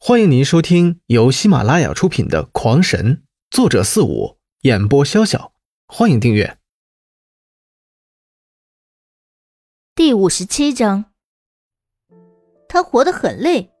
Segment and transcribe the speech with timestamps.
[0.00, 3.16] 欢迎您收听由喜马拉雅出品的《狂神》，
[3.50, 5.50] 作者四五，演播潇潇。
[5.88, 6.56] 欢迎订阅。
[9.96, 11.06] 第五十七章，
[12.68, 13.72] 他活得很累，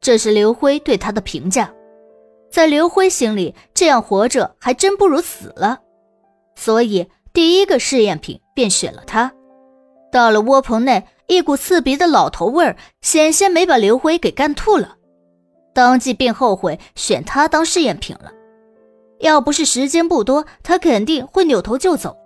[0.00, 1.72] 这是刘辉对他的评价。
[2.50, 5.82] 在刘辉心里，这样活着还真不如死了，
[6.56, 9.32] 所以第一个试验品便选了他。
[10.10, 14.96] 到了窝棚内，一股刺鼻的老头味儿险些没把刘辉给干吐了。
[15.80, 18.30] 当即便后悔选他当试验品了。
[19.20, 22.18] 要不是时间不多，他肯定会扭头就走。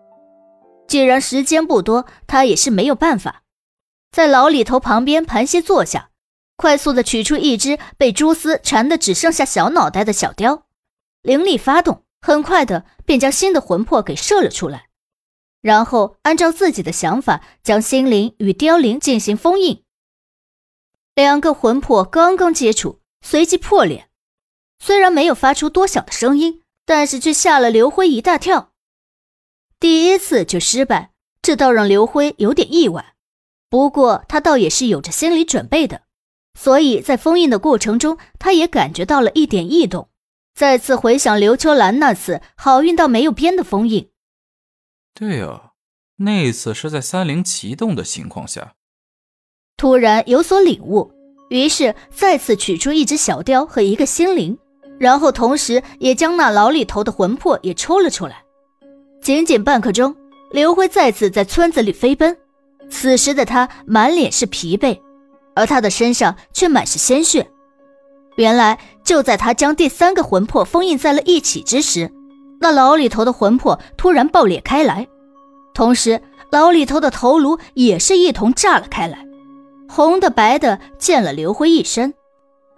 [0.89, 3.43] 既然时间不多，他也是没有办法，
[4.11, 6.11] 在老李头旁边盘膝坐下，
[6.57, 10.65] 快速的取出一只被蛛丝缠得只剩下小脑袋的小雕，
[11.23, 14.89] 灵力发动，很快的便将新的魂魄给射了出来，
[15.63, 19.85] 然后按照自己的想法将心灵与凋零进行封印。
[21.15, 23.04] 两个魂魄刚刚接触。
[23.25, 24.09] 随即破裂，
[24.79, 28.73] 虽然没有发出多响的声音，但是却吓了刘辉一大跳。
[29.81, 33.15] 第一次就失败，这倒让刘辉有点意外。
[33.71, 36.03] 不过他倒也是有着心理准备的，
[36.53, 40.11] 所以在封印的过程中，他也感觉到了一点异动。
[40.55, 44.11] 再次回想刘秋兰那次好运到没有边的封印，
[45.15, 45.73] 对啊，
[46.17, 48.75] 那次是在三灵启动的情况下，
[49.79, 51.14] 突然有所领悟。
[51.49, 54.57] 于是再次取出一只小雕和一个心灵，
[54.99, 58.43] 然后同时也将那老李头的魂魄也抽了出来。
[59.23, 60.15] 仅仅半刻钟，
[60.51, 62.37] 刘辉再次在村子里飞奔。
[62.91, 65.01] 此时的他满脸是疲惫，
[65.55, 67.47] 而他的身上却满是鲜血。
[68.37, 72.11] 原来就在他将第三个魂魄封印在了一起之时，
[72.61, 75.07] 那老李头的魂魄突然爆裂开来，
[75.73, 76.21] 同时
[76.51, 79.27] 老李头的头颅也是一同炸了开来。
[79.95, 82.13] 红的白的溅了刘辉一身，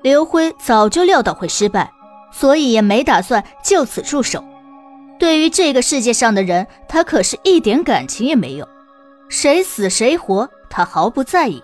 [0.02, 1.90] 刘辉早就料到会失败，
[2.30, 4.44] 所以也没打算就此住手。
[5.18, 8.68] 对于这个世界上的人，他可是一点感情也没有，
[9.30, 11.62] 谁死谁活，他毫不在意。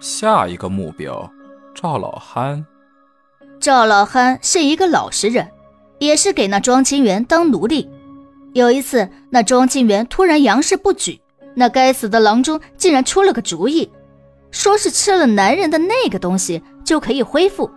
[0.00, 1.30] 下一个目标，
[1.72, 2.66] 赵老憨。
[3.60, 5.48] 赵老憨是一个老实人，
[6.00, 7.88] 也是给那庄清源当奴隶。
[8.54, 11.20] 有一次，那庄清源突然杨氏不举，
[11.54, 13.88] 那该死的郎中竟然出了个主意。
[14.50, 17.70] 说是吃了男人的那个东西就可以恢复，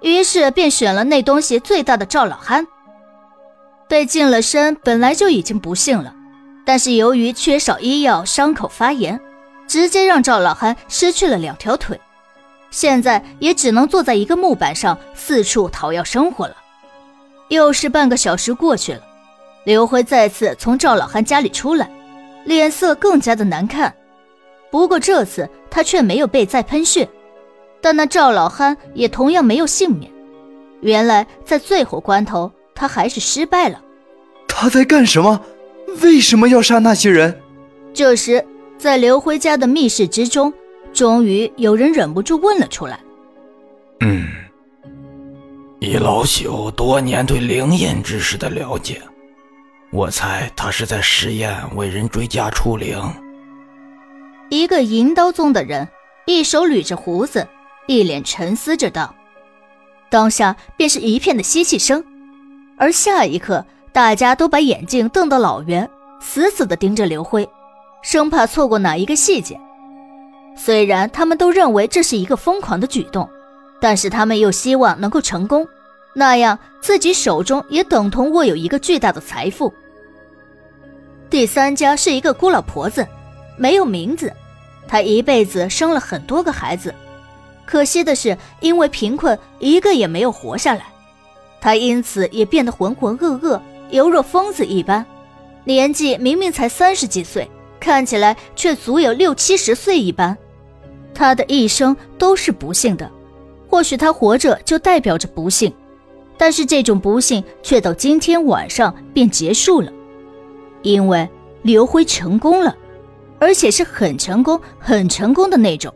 [0.00, 2.66] 于是便选了那东西最大的赵老憨。
[3.88, 6.14] 被净了身本来就已经不幸了，
[6.64, 9.20] 但是由于缺少医药，伤口发炎，
[9.66, 12.00] 直接让赵老憨失去了两条腿，
[12.70, 16.56] 现在也只能坐在一个木板上四处讨要生活了。
[17.48, 19.00] 又是半个小时过去了，
[19.64, 21.90] 刘辉再次从赵老憨家里出来，
[22.44, 23.92] 脸色更加的难看。
[24.70, 27.08] 不过这次他却没有被再喷血，
[27.80, 30.10] 但那赵老憨也同样没有幸免。
[30.80, 33.82] 原来在最后关头，他还是失败了。
[34.48, 35.40] 他在干什么？
[36.02, 37.40] 为什么要杀那些人？
[37.92, 38.44] 这时，
[38.78, 40.52] 在刘辉家的密室之中，
[40.92, 43.00] 终于有人忍不住问了出来
[44.00, 44.28] ：“嗯，
[45.80, 49.02] 以老朽多年对灵隐之事的了解，
[49.90, 52.96] 我猜他是在试验为人追加出灵。”
[54.50, 55.86] 一个银刀宗的人，
[56.26, 57.46] 一手捋着胡子，
[57.86, 59.14] 一脸沉思着道
[60.10, 62.04] ：“当下便是一片的吸气声，
[62.76, 65.88] 而下一刻，大家都把眼睛瞪得老圆，
[66.20, 67.48] 死死地盯着刘辉，
[68.02, 69.58] 生怕错过哪一个细节。
[70.56, 73.30] 虽然他们都认为这是一个疯狂的举动，
[73.80, 75.64] 但是他们又希望能够成功，
[76.12, 79.72] 那样自己手中也等同握有一个巨大的财富。
[81.30, 83.06] 第三家是一个孤老婆子，
[83.56, 84.32] 没有名字。”
[84.88, 86.94] 她一辈子生了很多个孩子，
[87.64, 90.86] 可惜的是，因为贫困，一个也没有活下来。
[91.60, 93.60] 她因此也变得浑浑噩噩，
[93.90, 95.04] 犹若疯子一般。
[95.64, 97.48] 年纪明明才三十几岁，
[97.78, 100.36] 看起来却足有六七十岁一般。
[101.14, 103.08] 她的一生都是不幸的，
[103.68, 105.72] 或许她活着就代表着不幸，
[106.38, 109.92] 但是这种不幸却到今天晚上便结束了，
[110.82, 111.28] 因为
[111.62, 112.74] 刘辉成功了。
[113.40, 115.92] 而且是很成功、很成功的那种。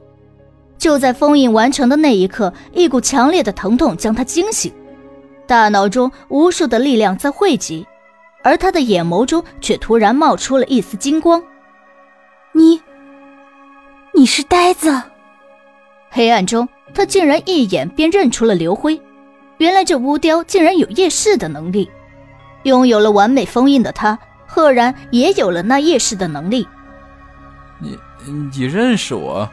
[0.77, 4.73] 就在封印完成的那一刻，一股强烈的疼痛将他惊醒，
[5.47, 7.87] 大脑中无数的力量在汇集，
[8.43, 11.43] 而他的眼眸中却突然冒出了一丝金光。
[12.53, 12.81] 你，
[14.15, 15.01] 你是呆子？
[16.11, 19.01] 黑暗中，他竟然一眼便认出了刘辉。
[19.59, 21.89] 原来这乌雕竟然有夜视的能力，
[22.65, 26.67] 拥有了完美封印的他，赫然也有了那夜视的能力。
[27.81, 29.51] 你你认识我？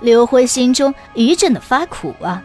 [0.00, 2.42] 刘辉心中一阵的发苦啊！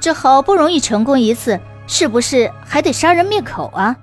[0.00, 3.96] 这好不容易成功一次，是不是还得杀人灭口啊？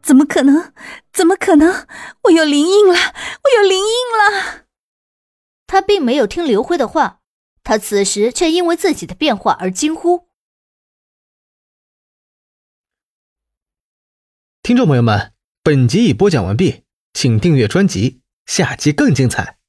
[0.00, 0.72] 怎么可能？
[1.12, 1.86] 怎么可能？
[2.22, 2.94] 我有灵印了！
[2.94, 4.64] 我有灵印了！
[5.66, 7.20] 他并没有听刘辉的话，
[7.62, 10.28] 他此时却因为自己的变化而惊呼。
[14.62, 18.21] 听众朋友们，本集已播讲完毕，请订阅专辑，
[18.54, 19.61] 下集更精彩。